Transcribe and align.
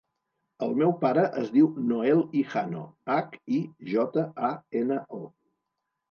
El 0.67 0.71
meu 0.77 0.93
pare 1.01 1.25
es 1.41 1.49
diu 1.57 1.67
Noel 1.89 2.23
Hijano: 2.39 2.81
hac, 3.15 3.35
i, 3.57 3.59
jota, 3.91 4.23
a, 4.49 4.49
ena, 4.81 4.97
o. 5.19 5.21